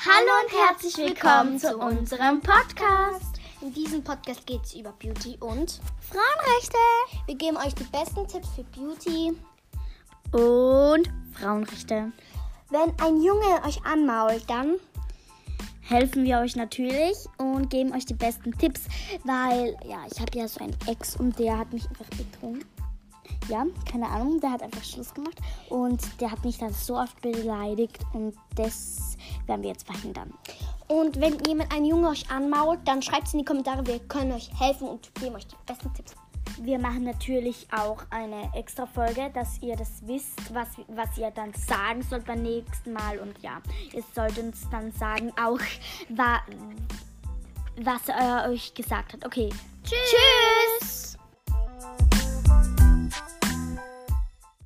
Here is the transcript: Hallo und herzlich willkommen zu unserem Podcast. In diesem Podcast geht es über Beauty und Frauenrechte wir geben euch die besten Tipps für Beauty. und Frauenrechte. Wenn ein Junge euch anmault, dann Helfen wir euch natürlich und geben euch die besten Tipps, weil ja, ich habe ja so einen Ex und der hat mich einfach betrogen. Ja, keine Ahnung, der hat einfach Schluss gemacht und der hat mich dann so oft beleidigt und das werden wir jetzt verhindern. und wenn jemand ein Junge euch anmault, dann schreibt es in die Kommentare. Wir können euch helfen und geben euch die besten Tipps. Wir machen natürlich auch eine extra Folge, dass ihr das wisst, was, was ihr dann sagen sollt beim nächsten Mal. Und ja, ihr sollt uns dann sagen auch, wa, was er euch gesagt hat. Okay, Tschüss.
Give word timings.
Hallo 0.00 0.30
und 0.44 0.68
herzlich 0.68 0.96
willkommen 0.96 1.58
zu 1.58 1.76
unserem 1.76 2.40
Podcast. 2.40 3.40
In 3.60 3.74
diesem 3.74 4.04
Podcast 4.04 4.46
geht 4.46 4.62
es 4.62 4.74
über 4.74 4.92
Beauty 4.92 5.36
und 5.40 5.80
Frauenrechte 6.00 6.78
wir 7.26 7.34
geben 7.34 7.56
euch 7.56 7.74
die 7.74 7.82
besten 7.82 8.24
Tipps 8.28 8.48
für 8.54 8.62
Beauty. 8.62 9.36
und 10.30 11.10
Frauenrechte. 11.32 12.12
Wenn 12.70 12.94
ein 13.02 13.20
Junge 13.20 13.60
euch 13.66 13.84
anmault, 13.84 14.44
dann 14.46 14.76
Helfen 15.80 16.24
wir 16.24 16.38
euch 16.38 16.54
natürlich 16.54 17.16
und 17.38 17.68
geben 17.68 17.92
euch 17.92 18.06
die 18.06 18.14
besten 18.14 18.52
Tipps, 18.56 18.82
weil 19.24 19.74
ja, 19.84 20.04
ich 20.08 20.20
habe 20.20 20.38
ja 20.38 20.46
so 20.46 20.62
einen 20.62 20.76
Ex 20.86 21.16
und 21.16 21.36
der 21.40 21.58
hat 21.58 21.72
mich 21.72 21.88
einfach 21.88 22.06
betrogen. 22.10 22.64
Ja, 23.48 23.66
keine 23.90 24.06
Ahnung, 24.08 24.40
der 24.40 24.52
hat 24.52 24.62
einfach 24.62 24.84
Schluss 24.84 25.12
gemacht 25.14 25.38
und 25.70 26.00
der 26.20 26.30
hat 26.30 26.44
mich 26.44 26.58
dann 26.58 26.72
so 26.72 26.96
oft 26.96 27.20
beleidigt 27.22 27.98
und 28.12 28.34
das 28.56 29.16
werden 29.46 29.62
wir 29.62 29.70
jetzt 29.70 29.86
verhindern. 29.86 30.34
und 30.88 31.20
wenn 31.20 31.38
jemand 31.44 31.72
ein 31.74 31.84
Junge 31.84 32.08
euch 32.08 32.30
anmault, 32.30 32.80
dann 32.84 33.02
schreibt 33.02 33.26
es 33.28 33.34
in 33.34 33.40
die 33.40 33.44
Kommentare. 33.44 33.86
Wir 33.86 33.98
können 34.00 34.32
euch 34.32 34.50
helfen 34.58 34.88
und 34.88 35.14
geben 35.14 35.36
euch 35.36 35.46
die 35.46 35.56
besten 35.66 35.92
Tipps. 35.94 36.14
Wir 36.60 36.78
machen 36.78 37.04
natürlich 37.04 37.68
auch 37.72 38.04
eine 38.10 38.50
extra 38.54 38.84
Folge, 38.86 39.30
dass 39.32 39.62
ihr 39.62 39.76
das 39.76 40.06
wisst, 40.06 40.52
was, 40.52 40.68
was 40.88 41.16
ihr 41.16 41.30
dann 41.30 41.52
sagen 41.54 42.02
sollt 42.02 42.24
beim 42.24 42.42
nächsten 42.42 42.92
Mal. 42.92 43.18
Und 43.18 43.38
ja, 43.42 43.62
ihr 43.92 44.02
sollt 44.14 44.38
uns 44.38 44.68
dann 44.70 44.90
sagen 44.92 45.32
auch, 45.40 45.60
wa, 46.08 46.40
was 47.80 48.08
er 48.08 48.50
euch 48.50 48.74
gesagt 48.74 49.12
hat. 49.12 49.24
Okay, 49.24 49.50
Tschüss. 49.84 51.17